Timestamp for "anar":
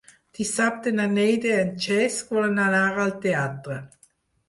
2.67-2.83